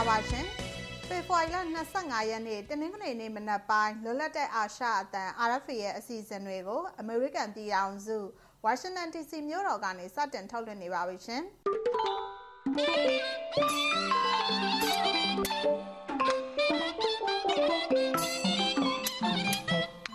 [0.00, 0.46] လာပါရှင်
[1.08, 1.56] ဖေဖော်ဝါရီလ
[1.94, 8.18] 25ရက်နေ့တနင်္ဂနွေနေ့မနက်ပိုင်းလွတ်လပ်တဲ့အာရှအသံ RFA ရဲ့အစီအစဉ်တွေကိုအမေရိကန်ပြည်ထောင်စု
[8.64, 11.42] ဝါရှင်တန် DC မြို့တော်ကနေစတင်ထုတ်လွှင့်နေပါပြီရှင်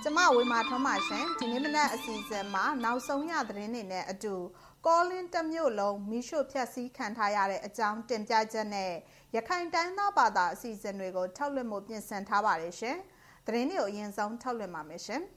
[0.04, 4.36] ကျမဝေမာထွန်းပါရှင်ဒီနေ့မနက်အစီအစဉ်မှာနောက်ဆုံးရသတင်းတွေနဲ့အတူ
[4.88, 8.92] ကောလင်းတမျိုးလုံးမိရှုဖြတ်စည်းခံထားရတဲ့အကြောင်းတင်ပြချက်နဲ့
[9.36, 12.98] ရခိုင်တိုင်းသားဘာသာအစီအစဉ်တွေကိုထုတ်လွှင့်မှုပြင်ဆင်ထားပါတယ်ရှင်။
[13.46, 15.22] သတင်းတွေကိုအရင်ဆုံးထုတ်လွှင့်ပါမယ်ရှင်။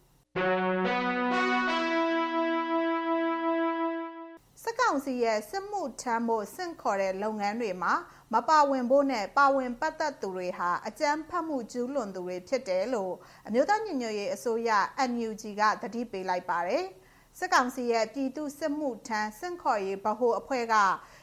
[4.63, 7.93] စက်ကောင်စီရဲ့စစ်မှုထမ်းဖို့စင့်ခေါ်တဲ့လုပ်ငန်းတွေမှာ
[8.35, 13.13] မပါဝင်ဖို့နဲ့ပါဝင်ပတ်သက်သူတွေဟာအကြမ်းဖက်မှုကျူးလွန်သူတွေဖြစ်တယ်လို့
[13.47, 14.71] အမျိုးသားညီညွတ်ရေးအစိုးရ
[15.11, 16.85] NUG ကသတိပေးလိုက်ပါတယ်။
[17.41, 20.75] စစ်ကောင်စီရဲ့ပြည်သူစစ်မှုထမ်းစင့်ခေါ်ရေးဗဟိုအဖွဲ့က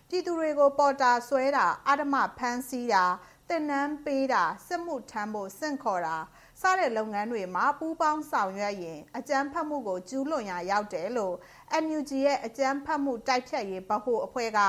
[0.09, 3.03] ပြည်သူတွေကိုပေါ်တာဆွဲတာအာဓမဖမ်းဆီးတာ
[3.49, 6.17] တင်နန်းပေးတာစစ်မှုထမ်းဖို့စင့်ခေါ်တာ
[6.61, 11.35] စတဲ့လုပ်ငန်းတွေမှာပူးပေါင်းဆောင်ရွက်ရင်အကြမ်းဖက်မှုကိုကျူးလွန်ရာရောက်တယ်လို့
[11.83, 14.59] NUG ရဲ့အကြမ်းဖက်မှုတိုက်ဖြတ်ရေးဗဟိုအဖွဲ့က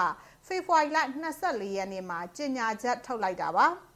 [0.46, 0.98] ဖေဖော်ဝါရီလ
[1.36, 3.68] 24ရက်နေ့မှာကြေညာချက်ထုတ်လိုက်တာပါ။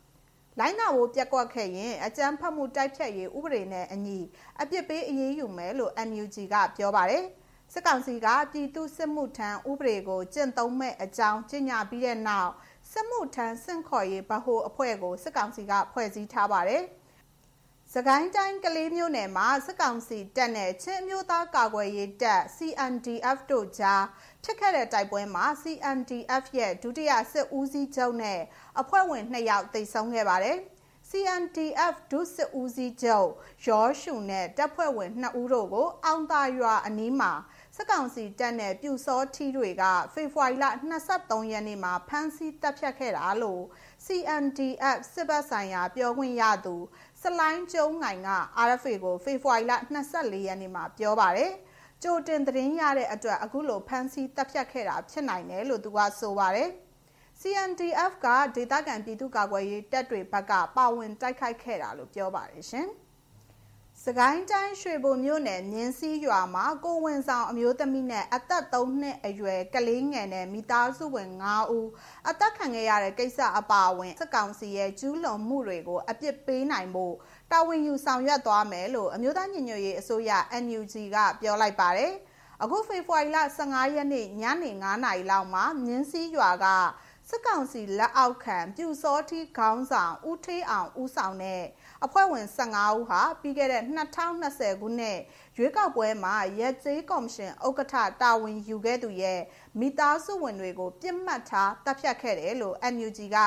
[0.61, 4.19] လိုင်းနာဖို့ပြက်ကွက်ခဲ့ရင်အကြမ်းဖက်မှုတိုက်ဖြတ်ရေးဥပဒေနဲ့အညီ
[4.61, 7.25] အပြစ်ပေးအရေးယူမယ်လို့ NUG ကပြောပါတယ်။
[7.73, 12.53] စစ်ကောင်စီကပြည်သူစစ်မှုထမ်းဥပဒေကိုကျင့်သုံးမဲ့အကြောင်းကြေညာပြီးတဲ့နောက်
[12.91, 16.85] စစ်မှုထမ်းစင့်ခေါ်ရေးဗဟိုအဖွဲ့ကိုစစ်ကောင်စီကဖွဲ့စည်းထားပါတယ်။
[17.95, 24.05] စကိုင်းတိုင်းကလေးမြို့နယ်မှာစစ်ကောင်စီတပ်နဲ့ချင်းမျိုးသားကာကွယ်ရေးတပ် CNDF တို့ကြား
[24.45, 28.41] ဖြစ်ခဲ့တဲ့တိုက်ပွဲမှာ CNDF ရဲ့ဒုတိယစစ်ဦးစီးချုပ်နဲ့
[28.81, 30.59] အဖွဲ့ဝင်2ယောက်သေဆုံးခဲ့ပါတယ်။
[31.11, 33.29] CNDF ဒုစစ်ဦးစီးချုပ်
[33.67, 37.33] ရောရှုနဲ့တပ်ဖွဲ့ဝင်2ဦးတို့ကိုအောင်သာရွာအနီးမှာ
[37.81, 39.85] စက်ကောင်စီတပ်နဲ့ပြူစောထီတွေက
[40.15, 40.65] ဖေဖော်ဝါရီလ
[41.09, 43.63] 23ရက်နေ့မှာဖမ်းဆီးတပ်ဖြတ်ခဲ့တာလို့
[44.07, 46.77] CNDF စစ်ဘက်ဆိုင်ရာပြောခွင့်ရသူ
[47.23, 48.31] စလိုင်းကျုံငိုင်က
[48.67, 49.73] RFA ကိုဖေဖော်ဝါရီလ
[50.11, 51.53] 24ရက်နေ့မှာပြောပါတယ်။
[52.03, 56.71] ကြိုတင်သတင်းရတဲ့အတွက်အခုလိုဖမ်းဆီးတပ်ဖြတ်ခဲ့တာဖြစ်နိုင်တယ်လို့သူကဆိုပါတယ်။
[57.41, 62.89] CNDF ကဒေသခံပြည်သူ့ကာကွယ်ရေးတပ်တွေဘက်ကပါဝင်တိုက်ခိုက်ခဲ့တာလို့ပြောပါတယ်ရှင်။
[64.05, 71.89] စကိုင်းတိုင်းရွှေဘိုမြို့နယ်မြင်းစည်းရွာမှာကိုဝင်ဆောင်အမျိုးသမီးနဲ့အသက်3နှစ်အရွယ်ကလေးငယ်နဲ့မိသားစုဝင်9ဦး
[72.29, 77.15] အသက်ခံခဲ့ရတဲ့ကိစ္စအပါအဝင်စက်ကောင်စီရဲ့ကျူးလွန်မှုတွေကိုအပြစ်ပေးနိုင်ဖို့
[77.53, 80.31] တာဝန်ယူဆောင်ရွက်သွားမယ်လို့အမျိုးသားညီညွတ်ရေးအစိုးရ
[80.65, 82.15] NUG ကပြောလိုက်ပါတယ်။
[82.63, 86.67] အခုဖေဖော်ဝါရီလ15ရက်နေ့ညနေ9:00နာရီလောက်မှာမြင်းစည်းရွာက
[87.31, 91.63] စစ်ကောင်စီလက်အောက်ခံပြူစောတိခေါင်းဆောင်ဦးထေးအောင်ဦးဆောင်တဲ့
[92.05, 93.83] အဖွဲ့ဝင်15ဦးဟာပြီးခဲ့တဲ့
[94.33, 95.19] 2020ခုနှစ်
[95.57, 99.41] ရွေးကောက်ပွဲမှာရက်ကျေးကော်မရှင်ဥက္ကဋ္ဌတာဝန်ယူခဲ့သူရဲ့
[99.79, 103.39] မိသားစုဝင်တွေကိုပြစ်မှတ်ထားတပ်ဖြတ်ခဲ့တယ်လို့ NUG က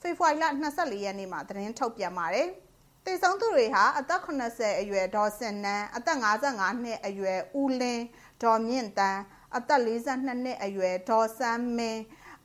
[0.00, 2.48] ဖေဖော်ဝါရီလ24ရက်နေ့မှာသတင်းထုတ်ပြန်ပါတယ်။
[3.06, 8.04] တေဆုံးသူတွေဟာအသက်80အရွယ်ဒေါ်စင်နန်းအသက်55နှစ်အရွယ်ဦးလင်း
[8.42, 9.20] ဒေါ်မြင့်တန်း
[9.56, 12.02] အသက်42နှစ်အရွယ်ဒေါ်စန်းမင်း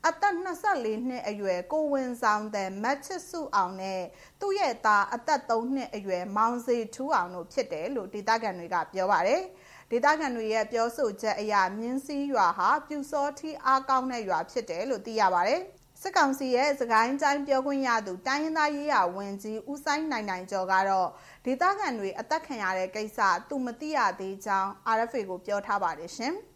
[0.08, 0.34] အသက်
[0.70, 4.02] 24နှစ်အရွယ်ကိုဝင်ဆောင်တဲ့မတ်ချစ်စုအောင်နဲ့
[4.40, 9.42] သူ့ရဲ့သားအသက်3နှစ်အရွယ်မောင်စေထူးအောင်တို့ဖြစ်တယ်လို့ဒေသခံတွေကပြောပါတယ်။
[9.90, 15.60] ဒေသခံတွေရဲ့ပြောဆိုချက်အရမြင်းစည်းရွာဟာပြူစောထီအားကောင်းတဲ့ရွာဖြစ်တယ်လို့သိရပါတယ်။
[16.02, 21.08] စစ်ကောင်စီရဲ့စကိုင်းတိုင်းပြောခွင့်ရသူတိုင်းရင်းသားရေးရာဝန်ကြီးဦးဆိုင်နိုင်နိုင်ကျော်ကတော့
[21.44, 26.36] ဒေသခံတွေအသက်ခံရတဲ့ကိစ္စသူမသိရသေးကြောင်း RFA ကိုပြောထားပါတယ်ရှင်။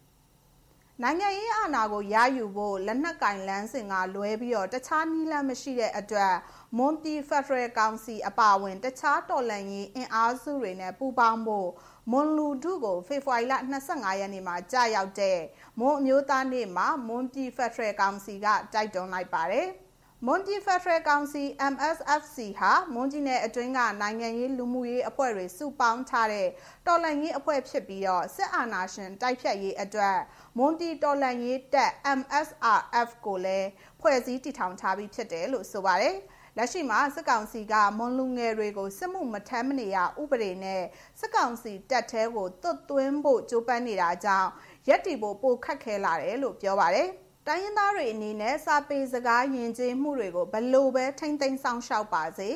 [1.03, 6.33] နိုင်ငံရေးအာဏာကိုရယူဖို့လက်နက်ကင်လန်းစင်ကလွဲပြီးတော့တခြားနည်းလမ်းမရှိတဲ့အတွက်
[6.77, 11.69] မွန်ပြည်ဖက်ဒရယ်ကောင်စီအပါအဝင် တခြားတော်လှန်ရေးအင်အားစုတွေနဲ့ပူးပေါင်းဖို့
[12.11, 13.53] မွန်လူထုကိုဖေဖော်ဝါရီလ
[13.87, 15.39] 25ရက်နေ့မှာကြာရောက်တဲ့
[15.79, 19.67] မွန်အမျိုးသားနေ့မှာမွန်ပြည်ဖက်ဒရယ်ကောင်စီကတိုက်တွန်းလိုက်ပါတယ်။
[20.27, 21.43] မွန်ပြည်ဖက်ဒရယ်ကောင်စီ
[21.73, 26.47] MSFC ဟာမွန်ပြည်နယ်အတွင်းကနိုင်ငံရေးလူမှုရေးအဖွဲ့တွေစုပေါင်းထားတဲ့
[26.87, 30.17] တော်လှန်ရေးအဖွဲ့ဖြစ်ပြီးတော့စစ်အာဏာရှင်တိုက်ဖြတ်ရေးအတွက်
[30.57, 33.67] မွန်ပြည်တော်လှန်ရေးတပ် MSRF ကိုလည်း
[34.01, 36.15] ဖွဲ့စည်းတည်ထောင်ထားပြီးဖြစ်တယ်လို့ဆိုပါတယ်။
[36.57, 40.83] လက်ရှိမှာစစ်ကောင်စီကမွန်လူငယ်တွေကိုစစ်မှုမထမ်းမနေရဥပဒေနဲ့
[41.19, 44.49] စစ်ကောင်စီတပ်ထဲကိုသွတ်သွင်းဖို့ကြိုးပမ်းနေတာကြောင့်
[44.87, 47.09] ရက်တီဖို့ပိုခက်ခဲလာတယ်လို့ပြောပါတယ်။
[47.47, 52.49] တိုင်းရင်းသားတွေအနေနဲ့စာပေစကားယဉ်ကျေးမှုတွေကိုဘလို့ပဲထိမ့်သိမ်းဆောင်ရှောက်ပါစေ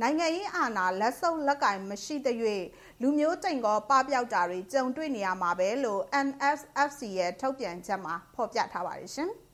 [0.00, 2.36] နိုင်ငံရေးအာဏာလက်ဆုပ်လက်ကင်မရှိတဲ့၍
[3.00, 9.32] လူမျိုးတိမ်ကောပပျောက်တာတွေကြုံတွေ့နေရမှာပဲလို့ NSFC ရဲ့ထုတ်ပြန်ချက်မှာဖော်ပြထားပါတယ်ရှင်။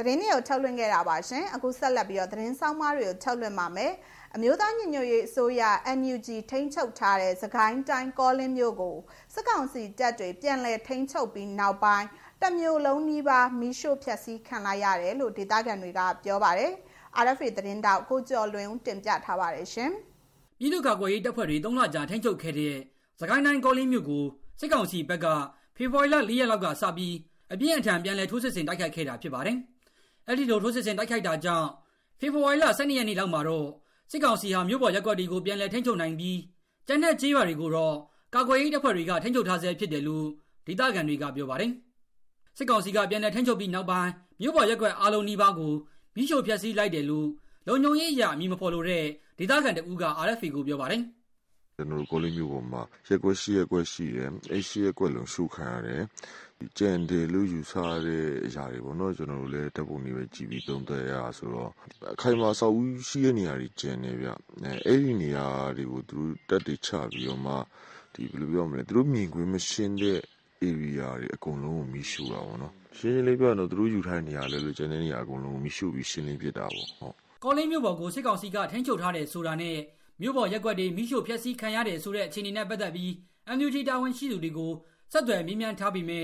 [0.00, 3.92] တသတင်းတွေကိုထုတ်လွှင့်ခဲ့တာပါရှင်အခုဆက်လက်ပြီးတော့သတင်းဆောင်မတွေကိုထုတ်လွှင့်ပါမယ်
[4.36, 5.62] အမျိုးသားညီညွတ်ရေးအစိုးရ
[5.98, 8.96] NUG ထိန်းချုပ်ထားတဲ့သခိုင်းတိုင်းကောလင်းမြို့ကို
[9.34, 12.06] စစ်ကောင်စီတပ်တွေပြန်လည်ထိန်းချုပ်ပြီးနောက်ပိုင်း
[12.42, 16.72] တမျိုးလုံးနီးပါးမီးရှို့ဖျက်ဆီးခံလိုက်ရတယ်လို့ဒေသခံတွေကပြောပါတယ်။
[17.24, 19.90] RFA သတင်းတောက်ကိုကျော်လွင်ဦးတင်ပြထားပါတယ်ရှင်။
[20.58, 22.76] ပြည်သူ့ကာကွယ်ရေးတပ်ဖွဲ့တွေ၃လကြာထိန်းချုပ်ခဲ့တဲ့
[23.20, 24.24] သခိုင်းတိုင်းကောလင်းမြို့ကို
[24.60, 25.26] စစ်ကောင်စီဘက်က
[25.76, 27.14] ဖေဖော်ဝါရီလ၄ရက်လောက်ကစပြီး
[27.52, 29.56] အပြင်းအထန်ပြန်လည်ထိုးစစ်ဆင်တိုက်ခိုက်ခဲ့တာဖြစ်ပါတယ်။
[30.26, 31.68] အဲ့ဒီလိုထိုးစစ်ဆင်တိုက်ခိုက်တာကြောင့်
[32.20, 33.68] ဖေဖော်ဝါရီလ12ရက်နေ့လောက်မှာတော့
[34.10, 36.38] စစ်ကောင်စီဟာမြို့ပေါ်ရက်ကွက်တွေကိုပြန်လည်ထိန်းချုပ်နိုင်ပြီး
[36.86, 37.96] ကျန်းတဲ့ကြေးရွာတွေကိုတော့
[38.34, 40.26] ကာကွယ်ရေးတပ်ဖွဲ့တွေကထိန်းချုပ်ထားဆဲဖြစ်တယ်လို့
[40.66, 41.70] ဒေသခံတွေကပြောပါတယ်။
[42.56, 44.10] စစ်ကောင်စီကပြန်လည်ထိန်းချုပ်ပြီးနောက်ပိုင်း
[44.40, 45.72] မြို့ပေါ်ရက်ကွက်အားလုံးနီးပါးကို
[46.16, 47.28] မိရှို့ဖျက်ဆီးလိုက်တယ်လို့
[47.66, 49.04] လုံခြုံရေးအရာအမည်မဖော်လိုတဲ့
[49.38, 51.02] ဒေသခံတဦးက RFA ကိုပြောပါတယ်။
[51.80, 56.02] ကျွန်တော်တို့ကိုလေးမျိုးပေါ်မှာရက်ကွက်ရှိရက်ကွက်ရှိတယ်။အဲ့ရှိရက်ကွက်လုံးရှုခံရတယ်
[56.78, 61.70] ကြံတယ်လို့ယူဆရတဲ့အရာတွေပေါ့နော်ကျွန်တော်တို့လည်းတပ်ပုံတွေပဲကြည့်ပြီးသုံးသပ်ရဆိုတော့
[62.14, 64.28] အခိုင်အမာဆောက်ဦးရှိတဲ့နေရာတွေကျန်နေဗျ
[64.62, 65.46] အဲအဲ့ဒီနေရာ
[65.76, 67.54] တွေကိုသူတို့တက်တွေချပြီးတော့မှ
[68.14, 70.20] ဒီဘယ်လိုပြောမလဲသူတို့မြင်ကွင်းမရှင်းတဲ့
[70.68, 79.76] area တွေအကုန်လုံးကိုမီးရှို့တာပေါ့နော်ရှင်းရှင်းလေးပြောရတော့သူတို့ယူထားတဲ့နေရာလဲလို့ကျန်တဲ့နေရာအကုန်လုံးကိုမီးရှို့ပြီးရှင်းလင်းပြစ်တာပေါ့ဟုတ်ကောလင်းမြို့ပေါ်ကိုစစ်ကောင်စီကထိန်းချုပ်ထားတယ်ဆိုတာနဲ့
[80.20, 83.10] မြို့ပေါ်ရက်ွက်တွေမိရှို့ဖျက်ဆီးခံရတယ်ဆိုတဲ့အခြေအနေနဲ့ပတ်သက်ပြီး
[83.56, 84.72] MUG တာဝန်ရှိသူတွေကို
[85.12, 86.22] ဆက်သွယ်မြင်းမြန်ထားပြီးမြဲ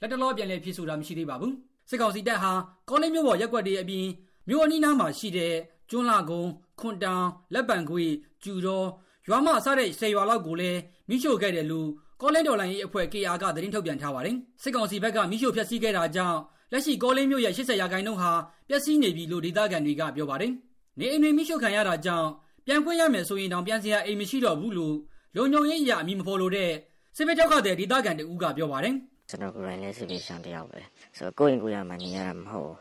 [0.00, 1.54] လက်တလောပြန်လည်ဖြစ်ဆိုတာမရှိသေးပါဘူး
[1.90, 2.52] စစ်ကောင်စီတပ်ဟာ
[2.88, 4.06] ကောလင်းမြို့ပေါ်ရက်ွက်တွေအပြင်
[4.48, 5.54] မြို့အနီးနားမှာရှိတဲ့
[5.90, 6.50] ကျွန်းလာကုန်း
[6.80, 8.04] ခွန်တောင်လက်ပံခွေ
[8.42, 8.88] ကျူတော်
[9.28, 11.88] ရွာမဆတဲ့ဆယ်ရွာလောက်ကိုလည်းမိရှို့ခဲ့တယ်လို့
[12.20, 16.38] ကောလင်းတော်လိုင်းရေးအဖွဲ့ KR ကသတင်းထုတ်ပြန်ထားပါတယ်စစ်ကောင်စီဘက်ကမိရှို့ဖျက်ဆီးခဲ့တာကြောင့်
[16.72, 18.32] လက်ရှိကောလင်းမြို့ရဲ့80ရာခိုင်နှုန်းဟာ
[18.68, 20.52] ပျက်စီးနေပြီလို့ဒေသခံတွေကပြောပါတယ်
[20.98, 22.28] နေအိမ်တွေမိရှို့ခံရတာကြောင့်
[22.68, 24.96] ပြန်ခွင့်ရမယ်ဆိုရင်တောင်ပြန်စရာအိမ်မရှိတော့ဘူးလို့
[25.36, 26.70] လုံခြုံရေးအရာအမည်မဖော်လိုတဲ့
[27.16, 28.94] စစ်ဘေးကြောက်ကတဲ့ဒေသခံတဦးကပြောပါတယ်
[29.28, 30.78] ကျွန်တော်ကိုယ်တိုင်လည်းစစ်ပေးရှောင်တယောက်ပဲ
[31.16, 32.72] ဆိုတော့ကိုယ့်ရင်ကိုယ်ရမှနေရတာမဟုတ်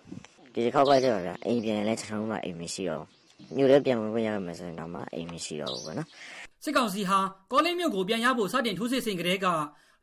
[0.46, 3.04] ဘူးဒီတစ်ခေါက်ကကျတော့ဗျအိမ်ပြန်လည်းကျွန်တော်တို့မှအိမ်မရှိတော့
[3.56, 6.08] မြို့လည်းပြန်ဝင်ခွင့်ရမယ်ဆိုရင်တော့မှအိမ်မရှိတော့ဘူးပေါ့နော်
[6.64, 7.20] စစ်ကောင်စီဟာ
[7.52, 9.48] ကောလင်းမြို့ကိုပြန်ရဖို့စတင်ထိုးစစ်ဆင်ကြတဲ့က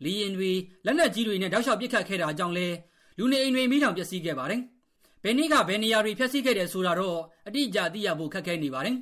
[0.05, 0.51] လီရင်တွေ
[0.87, 2.67] လက်နက်ကြီးတွေနဲ့တောက်လျှောက်ပစ်ခတ်ခဲ့တာကြောင့်လဲ
[3.19, 4.61] လူနေအိမ်တွေမိထောင်ပျက်စီးခဲ့ပါတယ်
[5.25, 8.97] ဘယ်နည်းကဘယ်နေရာတွေဖျက်ဆီးခဲ့တယ်ဆိုတာတော့အတိအကျသိရဖို့ခက်ခဲနေပါတယ်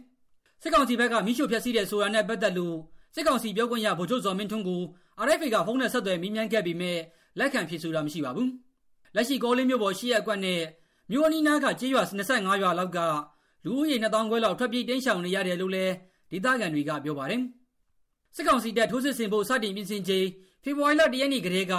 [0.62, 2.76] စစ်ကောင်စီဘက်ကမိရှုဖျက်ဆီးတဲ့ဆိုတာနဲ့ပတ်သက်လို့
[3.14, 4.82] စစ်ကောင်စီပြောခွင့်ရဗိုလ်ချုပ်ဇော်မင်းထွန်းကို
[5.26, 6.92] RFA ကဖုန်းနဲ့ဆက်သွယ်မေးမြန်းခဲ့ပြီးမြဲ
[7.38, 8.48] လက်ခံဖြေဆိုတာမရှိပါဘူး။
[9.14, 10.60] လက်ရှိကောလင်းမြို့ပေါ်ရှိရအကွက်နဲ့
[11.10, 12.98] မြို့အနီးနားကကျေးရွာ25ရွာလောက်က
[13.64, 15.92] လူဦးရေ2000ခွဲလောက်ထွက်ပြေးတိမ်းရှောင်နေရတယ်လို့လည်း
[16.30, 17.42] ဒေသခံတွေကပြောပါတယ်။
[18.36, 20.26] စစ်ကောင်စီတပ်ထိုးစစ်ဆင်ဖို့စတင်ပြင်ဆင်ချိန်
[20.64, 21.74] ဖေဖော်ဝါရီလ1ရက်နေ့ကတည်းက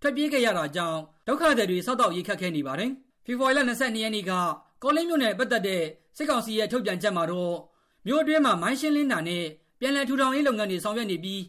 [0.00, 2.90] ထွက်ပြေးခဲ့ရတာကြောင့်ဒုက္ခသည်တွေစောက်တော့ရိတ်ခတ်ခဲ့နေပါတယ်။
[3.26, 4.32] ဖေဖော်ဝါရီလ22ရက်နေ့က
[4.82, 5.82] ကောလင်းမြို့နယ်ပတ်သက်တဲ့
[6.16, 7.54] စစ်ကောင်စီရဲ့ထုတ်ပြန်ချက်မှာတော့
[8.08, 9.44] မြို့အတွင်းမှာ မိုင်းရှင်းလင်းတာနဲ့
[9.80, 11.42] ပြန်လည်ထူထောင်ရေးလုပ်ငန်းတွေ ဆောင်ရွက်နေပြီး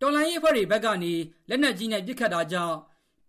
[0.00, 1.12] တော်လိုင်းရေးအဖွဲ့တွေဘက်ကနေ
[1.48, 2.76] လက်နက်ကြီးနဲ့ ပစ်ခတ်တာကြောင့်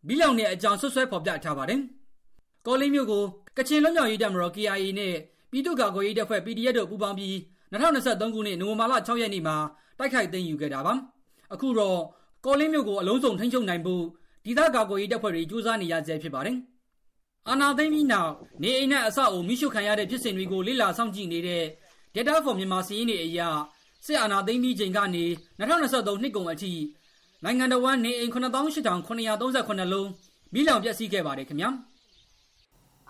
[0.08, 1.80] ဘီလောင်တဲ့အကြောင်းဆွဆွဲဖော်ပြထားပါတယ်။
[2.66, 3.24] ကောလင်းမြို့ကို
[3.58, 5.16] ကချင်လွတ်မြောက်ရေးတပ်မတော် KIA နဲ့
[5.52, 7.36] ပြည်သူ့ကာကွယ်ရေးတပ်ဖွဲ့ PDF တို့ ပူးပေါင်းပြီး
[7.72, 9.58] 2023ခုနှစ် နိုဝင်ဘာလ6ရက်နေ့မှာ
[10.00, 10.94] တိုက်ခိုက်သိမ်းယူခဲ့တာပါ။
[11.54, 12.00] အခုတော့
[12.46, 14.04] ကောလင်းမြို့ကို အလုံးစုံထိန်းချုပ်နိုင်ဖို့
[14.46, 16.58] ဒေသကာကွယ်ရေးတပ်ဖွဲ့တွေစူးစမ်းနေရဆဲဖြစ်ပါတယ်။
[17.50, 18.32] အာနာသိမ်းပြီးနောက်
[18.62, 21.64] နေအိမ်နဲ့ အဆောက်အုံမိရှုခံရတဲ့ဖြစ်စဉ်တွေကို လေ့လာစောင့်ကြည့်နေတဲ့
[22.16, 23.40] Data for မြန်မာစီးရင်တွေအရ
[24.06, 25.26] စစ်အာဏာသိမ်းပြီးချိန်ကနေ
[25.60, 26.74] 2023နှစ်ကုန်အထိ
[27.44, 30.10] နိုင်ငံတော်ဝန်နေအိမ်98,938လုံး
[30.54, 31.70] မိလောင်ပျက်စီးခဲ့ပါတယ်ခင်ဗျာ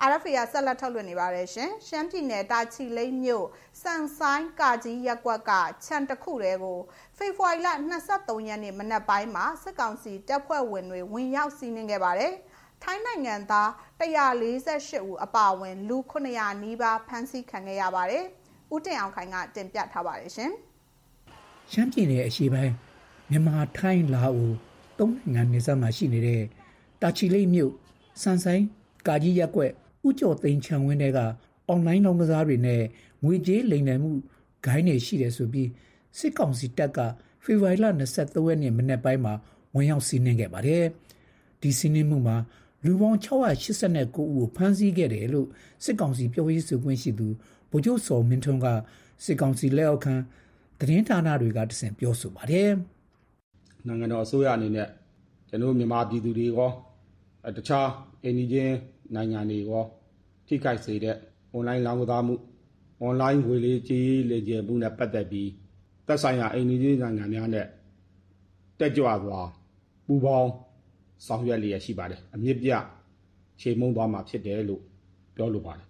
[0.02, 3.46] အာရဖီယာဆက်လက်ထုတ်လွှင့်နေပါတယ်ရှင်။ရှမ်းပြည်နယ်တာချီလိမ့်မြို့
[3.84, 5.52] စံဆိုင်ကာကြီးရက်ကွက်က
[5.86, 6.80] ခြံတစ်ခုတည်းကို
[7.18, 7.68] ဖေဖော်ဝါရီလ
[8.08, 12.34] 23ရက်နေ့မနက်ပိုင်းမှာစစ်ကောင်စီတပ်ဖွဲ့ဝင်တွေဝင်ရောက်စီးနင်းခဲ့ပါတယ်။
[12.84, 13.70] ထိုင်းနိုင်ငံသား
[14.00, 18.26] 148ဦးအပါအဝင်လူ900နီးပါးဖမ်းဆီးခံခဲ့ရပါတယ်။
[18.74, 20.52] ဦးတင်အောင်ခိုင်ကတင်ပြထားပါတယ်ရှင်။
[21.72, 22.74] ရှမ်းပြည်နယ်အရှေ့ပိုင်း
[23.30, 24.52] မြန်မာထိုင်းလာအို
[25.00, 26.44] သုံးနိုင်ငံနေဆက်မှာရှိနေတဲ့
[27.02, 27.72] တာချီလိတ်မြို့
[28.22, 28.64] စန်ဆိုင်
[29.08, 29.72] ကာကြီးရက်ွက်
[30.08, 31.20] ဥကြော်သိန်းချံဝင်းတွေက
[31.68, 32.84] အွန်လိုင်းလောင်းကစားတွေနဲ့
[33.24, 34.12] ငွေကြေးလိမ်လည်မှု
[34.66, 35.70] ဂိုင်းတွေရှိတယ်ဆိုပြီး
[36.18, 37.00] စစ်ကောင်စီတပ်က
[37.44, 39.34] ဖေဖော်ဝါရီလ23ရက်နေ့မနေ့ပိုင်းမှာ
[39.76, 40.84] ဝင်ရောက်စီးနင်းခဲ့ပါတယ်။
[41.62, 42.38] ဒီစီးနင်းမှုမှာ
[42.86, 45.48] လူပေါင်း689ဦးကိုဖမ်းဆီးခဲ့တယ်လို့
[45.84, 47.28] စစ်ကောင်စီပြောရေးဆိုခွင့်ရှိသူ
[47.76, 48.68] ဗိုလ်ချုပ်စော်မင်းထွန်းက
[49.26, 50.14] စစ်ကောင်စီလက်အောက်ခံ
[50.80, 52.70] သတင်းဌာနတွေကတဆင့်ပြောဆိုပါတယ်။
[53.88, 54.88] နိုင်ငံတော်အစိုးရအနေနဲ့
[55.50, 56.72] ကျွန်တော်မြန်မာပြည်သူတွေရော
[57.58, 57.90] တခြား
[58.24, 58.56] အိန္ဒိယ
[59.16, 59.84] နိုင်ငံတွေရော
[60.48, 61.16] ထိခိုက်စေတဲ့
[61.56, 62.36] online လောင်းကစားမှု
[63.08, 65.50] online ငွေလေးကြီးလေကျမှုနဲ့ပတ်သက်ပြီး
[66.08, 67.66] သက်ဆိုင်ရာအိန္ဒိယနိုင်ငံများနဲ့
[68.80, 69.42] တက်ကြွစွာ
[70.06, 70.50] ပူးပေါင်း
[71.26, 72.70] ဆောင်ရွက်လျက်ရှိပါတယ်အမြင့်ပြ
[73.62, 74.82] ချိန်မုံသွားမှာဖြစ်တယ်လို့
[75.36, 75.88] ပြောလိုပါတယ်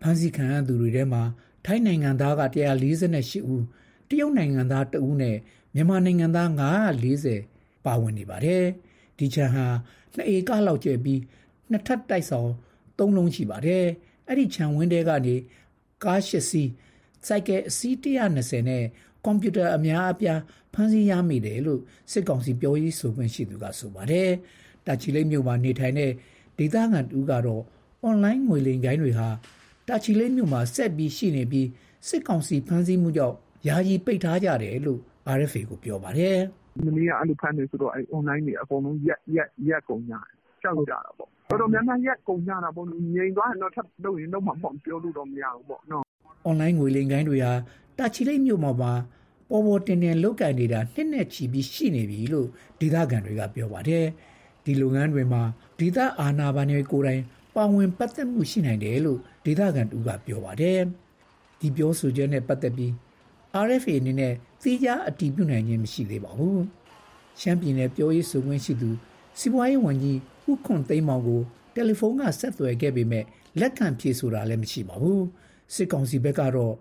[0.00, 1.22] ဖန်စီခံရသူတွေထဲမှာ
[1.64, 2.42] ထိုင်းနိုင်ငံသားက
[2.96, 3.64] 148ဦး
[4.08, 5.36] တရုတ်နိုင်ငံသား2ဦးနဲ့
[5.74, 6.48] မြန်မာနိုင်ငံသား
[7.18, 8.64] 940ပါဝင်နေပါတယ်
[9.18, 9.66] ဒီချန်ဟာ
[10.14, 11.20] နှစ်ဧကလောက်ကျယ်ပြီး
[11.70, 12.50] နှစ်ထပ်တိုက်ဆောင်
[12.98, 13.84] 3လုံးရှိပါတယ်
[14.26, 15.34] အဲ့ဒီခြံဝင်းတဲကနေ
[16.04, 16.70] ကား၈စီး
[17.26, 17.94] စိုက်ကယ်အစီး
[18.30, 18.84] 120နဲ့
[19.24, 20.40] ကွန်ပျူတာအများအပြား
[20.74, 21.80] ဖမ်းဆီးရမိတယ်လို့
[22.12, 24.30] စစ်ကောင်စီပြောရေးဆိုခွင့်ရှိသူကဆိုပါတယ်
[24.86, 26.12] တာချီလိတ်မြို့မှာနေထိုင်တဲ့
[26.58, 27.62] ဒေသခံတူကတော့
[28.02, 29.28] အွန်လိုင်းငွေလိမ်ကိုင်းတွေဟာ
[29.88, 31.68] တာချီလိတ်မြို့မှာဆက်ပြီးရှိနေပြီး
[32.08, 33.36] စစ်ကောင်စီဖမ်းဆီးမှုကြောင့်
[33.68, 35.00] ယာယီပိတ်ထားကြတယ်လို့
[35.38, 36.36] RFA ကိုပြောပါတယ်။
[36.84, 40.24] မနေ့ကအဲ့လိုဖမ်းနေဆိုတော့အဲ့ online တွေအကုန်လုံးရက်ရက်ရက်ကုန်ကြတယ်။
[40.62, 46.04] ကြောက်ကြတာပေါ့။တော်တော်များများရက်ကုန်ကြတာပေါ့။ငြိမ်သွားရင်တော့ထပ်လုပ်ရင်လုပ်မှာပေါ့ပြောလို့တော့မရဘူးပေါ့နော်။
[46.50, 47.52] online ငွေလိမ်ကိုင်းတွေဟာ
[47.98, 49.00] တာချီလိတ်မြို့မှာပေါ်
[49.50, 52.48] ပေါ်တင်တင်လုတ်ကန်နေတာနှစ်နဲ့ချီပြီးရှိနေပြီလို့
[52.80, 54.04] ဒေသခံတွေကပြောပါတယ်။
[54.64, 55.42] ဒီလုပ်ငန်းတွေမှာ
[55.78, 57.22] ဒေသအာဏာပိုင်တွေကိုယ်တိုင်
[57.54, 59.18] ပါဝင်ပတ်သက်မှုရှိနိုင်တယ်လို့
[59.48, 60.80] ဒေသခံတူကပြောပါတယ်။
[61.60, 62.92] ဒီပြောဆိုချက်နဲ့ပတ်သက်ပြီး
[63.66, 66.58] RFA အနေနဲ့သိကြအတည်ပြုနိုင်ခြင်းမရှိသေးပါဘူး။
[67.40, 68.90] ရှမ်းပြည်နယ်ပြောရေးဆိုခွင့်ရှိသူ
[69.38, 70.18] စီးပွားရေးဝန်ကြီး
[70.50, 71.40] ဦးခွန်သိန်းမောင်ကို
[71.74, 73.24] တယ်လီဖုန်းကဆက်သွယ်ခဲ့ပေမဲ့
[73.60, 75.20] လက်ခံဖြေဆိုတာလည်းမရှိပါဘူး။
[75.74, 76.74] စစ်ကောင်စီဘက်ကတော့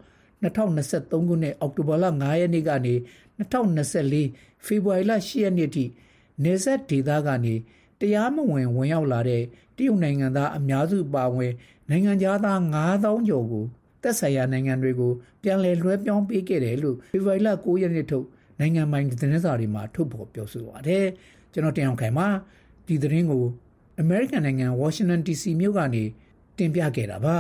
[0.44, 2.94] 2023ခုနှစ်အောက်တိုဘာလ9ရက်နေ့ကနေ
[3.40, 5.86] 2024ဖေဖော်ဝါရီလ10ရက်နေ့ထိ
[6.44, 7.56] နေဆက်ဒေသကနေ
[8.00, 9.44] တရားမဝင်ဝင်ရောက်လာတဲ့
[9.78, 11.54] တရုတ်နိုင်ငံသားအများစုပါဝင်
[11.90, 12.12] နိုင်ငံ
[12.46, 13.66] သား9000ကျော်ကို
[14.04, 15.12] သက်ဆိုင်ရာနိုင်ငံတွေကို
[15.44, 18.26] ပြန်လည်လွှဲပြောင်းပေးခဲ့တယ်လို့ဖေဖော်ဝါရီလ9ရက်နေ့ထုတ်
[18.60, 21.06] နိုင်ငံပိုင်သတင်းစာတွေမှာထုတ်ဖော်ပြောဆိုပါတယ်
[21.54, 22.28] ကျွန်တော်တင်အောင်ခိုင်ပါ
[22.88, 23.44] ဒီသတင်းကို
[24.04, 26.04] American နိုင်ငံ Washington DC မြို့ကနေ
[26.58, 27.38] တင်ပြခဲ့တာပါ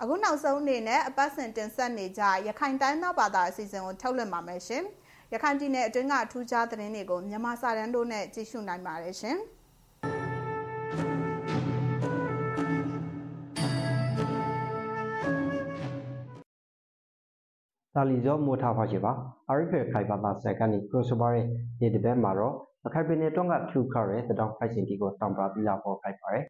[0.00, 4.84] အခုနောက်ဆုံးအနေနဲ့အပတ်စဉ်တင်ဆက်နေကြရခိုင်တိုင်းသားဘာသာအစီအစဉ်ကိုထုတ်လွှင့်ပါမယ်ရှင်
[5.32, 9.38] ရခိုင်ပြည်နယ်အတွင်းကထူးခြားသတင်းတွေကိုမြန်မာစာတန်းတို့နဲ့ကြည့်ရှုနိုင်ပါတယ်ရှင်။
[17.94, 19.12] ဒါလီဇောမိုထားပါချေပါ
[19.50, 21.46] အရိဖေခိုင်ပါပါဆက်ကနေကရိုဆိုဘာရဲ့
[21.80, 22.54] ဒီတပတ်မှာတော့
[22.86, 26.44] အခိုင်ပင်နေတော့ကထူခရဲတတောင်ဖိုက်စင်တီကိုတောင်ပါပြလာပေါ်ခိုက်ပါတယ်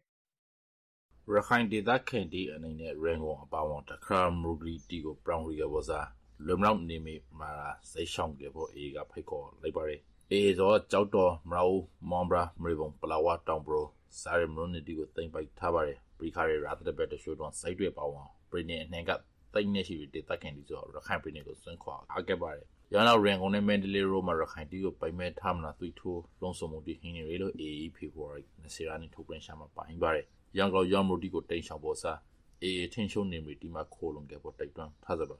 [1.33, 6.07] ရခိုင်ဒေသခံဒီအနေနဲ့ရန်ကုန်အပါဝန်တခါမူဂရီတီကိုပရောင်ရီကဘောစား
[6.45, 7.51] လွမ်လောက်နေမိမာ
[7.91, 11.69] စိတ်ရှောင်းကေဖို့အေကဖိတ်ခေါ်လိုက်ပါတယ်အေဇောကြောက်တော်မရော
[12.09, 13.85] မွန်ဘရာမရီဘုံပလာဝတောင်ဘရို
[14.21, 19.11] စာရမရွန်နီတီကိုတင်ပိုက်ထားပါတယ်ပရိခါရရာတဘက်တရှိုးတော့စိုက်တွေပါဝန်ပရိနေအနှံက
[19.55, 30.25] တိတ်နေရှိဒေသခံဒီဆိုရခိုင်ပရိနေကိုစွန့်ခွာအားခဲ့ပါတယ်ရန်နောက်ရန်ကုန်နဲ့မန်ဒလေးရိုမှာရခိုင်တီကိုပိုင်မဲ့ထားမလားသွေးထိုးလုံးစုံမှုဒီဟင်းနေရလို့ AE ဖေဖော်ဝါရီ20ရက်နေ့ထုတ်ပြန်ရှာမှာပိုင်းပါတယ်
[30.57, 32.19] ရန်ကုန်ရောင်မိုတီကိုတိန်ရှောင်ပေါ်စား
[32.63, 35.37] အေးထင်းရှုံနေမီဒီမှာခိုးလုံခဲ့ပေါ်တိုက်တွန်းထားစပါ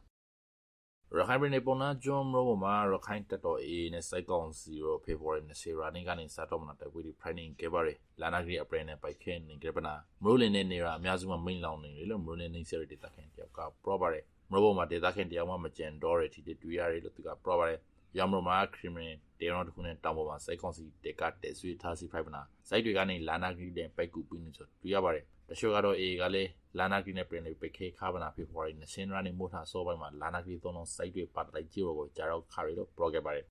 [1.18, 9.94] ရခိုင်ပြည်နယ်ပေါ်နာဂျွန်ရောမှာရခိုင်တပ်တော်အေးနဲ့စိုက်ကောင်စီရောဖေဖော်ဝါရီ20ရက်နေ့ကနေစတော့မနာတိုက်ပွဲဒီ training ခဲ့ပါတယ်လာနာဂရီအပရန်နဲ့ပိုက်ခဲနေကြပနာ
[10.24, 13.25] မရိုးလင်းနဲ့နေရာအများစုမှာမိန်လောင်နေတယ်လို့မရိုးလင်းနေစရတဲ့တခင်တယော
[13.64, 17.80] က်ကပြောပါတယ်မရိုးပေါ်မှာဒေသခင်တယောက်မှမကြံတော့ရတီတွေ့ရတယ်လို့သူကပြောပါတယ်
[18.18, 33.46] ရမမာခရီမင်တေရောတခုနဲ့တောင်ပေါ်မှာစိုက်ကောင်စီတက်ကတက်ဆွေးထားစီဖိုက်ပနာစိုက်တွေကနေလာနာဂရီတဲ့ပိုက်ကူပြီးနေဆိုတွေ့ရပါတယ်တချို့ကတော့အေကလည်းလာနာဂရီနဲ့ပြင်လေးပိတ်ခဲခါပနာဖေဖော်ဝါရီ20ရက်နေ့မို့ထားစောပိုင်းမှာလာနာဂရီသုံးလုံးစိုက်တွေပတ်လိုက်ကြည့်တော့ကိုကြားတော့ခါရီလို့ပြောခဲ့ပါတယ်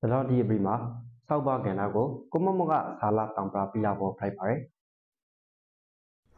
[0.00, 0.74] ဘလော်ဒီအပရီမှာ
[1.28, 4.60] စောက်ပါကန်နာကိုကိုမမကဆာလာတောင်ပရာပီလာပေါ်ဖိုက်ပါတယ်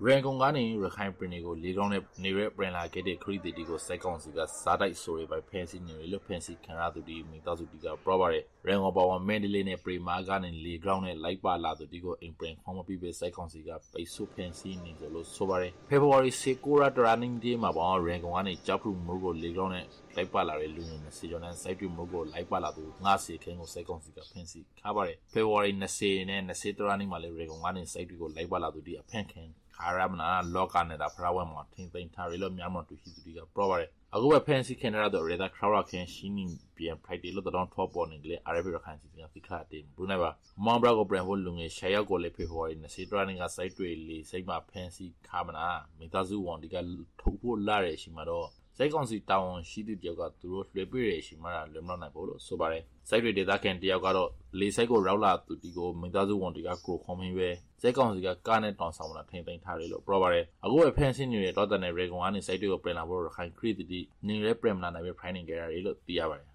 [0.02, 19.84] ရန်ကုန်ကနေရခိုင်ပြည်နယ်ကိုလေကောင်းနဲ့နေရဲပရင်လာခဲ့တဲ့ခရီးသည်တီကိုစိုက်ကောင်စီကစားတိုက်ဆိုရပိုင်ဖန်စီနေရလို့ဖန်စီခံရသူဒီမိသားစုတီကပြောပါတယ်ရန်ကုန်ပေါ်မှာမန်ဒလေးနဲ့ပရီမာကနေလေကောင်းနဲ့လိုက်ပါလာသူဒီကိုအိမ်ပရင်ခေါမပြီးပဲစိုက်ကောင်စီကပိတ်ဆို့ဖန်စီနေကြလို့ဆိုပါတယ်ဖေဖော်ဝါရီ16ရက်တရာနင်းဒီမှာပေါ့ရန်ကုန်ကနေကြောက်ဖူမိုးကိုလေကောင်းနဲ့
[20.16, 36.44] လိုက်ပါလာတဲ့လူငယ်20ကျော်နဲ့စိုက်တူမိုးကိုလိုက်ပါလာသူငါးစီခင်းကိုစိုက်ကောင်စီကဖန်စီခါပါတယ်ဖေဖော်ဝါရီ20နဲ့20တရာနင်းမှာလေရန်ကုန်ကနေစိုက်တူကိုလိုက်ပါလာသူဒီအဖန်ခင်း ခါရမနာလောကနေတာဖရဝဲမှာထင်းသိမ်းထားရလို့များမတူရှိသူတွေကပြောပါတယ်အခုပဲဖန်စီခင်ရတော့ရေဒါခရခင်ရှင်းနေ
[36.76, 40.30] ပြန်ဖိုက်တယ်လို့တော့ထောပေါ်နေတယ်အာရဗီရခိုင်စီကဖိခါတယ်ဘူးနေပါ
[40.64, 45.66] မောင်ဘရာကိုပြန်ဖို့လူငယ်ရှာရောက်ကိုလေဖေဖော်ဝါရီ20တရနေ့ကစိုက်တွေလေစိတ်မှာဖန်စီခါမနာ
[45.98, 46.76] မိသားစုဝန်ဒီက
[47.20, 57.48] ထုတ်ဖို့လာရရှိမှာတော့ စိုက်ကောင်စီတာဝန်ရှိသူတယောက်ကသူတို့လွှဲပြရရှိမှတာလွယ်မလောက်နိုင်ဘူးလို့ဆိုပါတယ်စိုက်တွေဒေသခံတယောက်ကတော့လေစိုက်ကိုရောက်လာသူဒီကိုမိသားစုဝန်တွေကကိုခွန်မင်းပဲ
[57.82, 66.48] စိုက်ကောင်စီကကားနဲ့တောင်ဆောင်လာထိန်သိမ်းထားတယ်လို့ပြောပါတယ်အခုပဲဖန်ဆင်းနေတဲ့တော့တန်တဲ့ရေကွန်ကနေစိုက်တွေကိုပြင်လာဖို့ရခိုင်ခရီးတီနေရဲပြင်လာနိုင်ပဲ training ကြရတယ်လို့သိရပါတယ်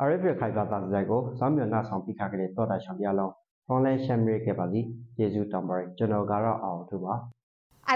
[0.00, 3.32] အရိပြခိုင်ပါတာဇက်ကိုစောင်းမြနာဆောင်ပြခခဲ့တဲ့တော့တာချန်ပြလုံး
[3.72, 4.80] online ရှမ်းမြေခဲ့ပါလိ
[5.20, 7.14] ယေစုတောင်ပါကျွန်တော်ကတော့အောင်ထူပါ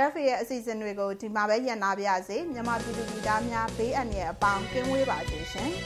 [0.00, 5.72] RFA ရဲ့အစီအစဉ်တွေကိုဒီမှာပဲညံ့နာပါရစေမြန်မာပြည်သူပြည်သားများဘေးအန္တရာယ်အပေါင်းကင်းဝေးပါစေရှင်။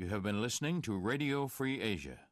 [0.00, 2.27] You have been listening to Radio Free Asia.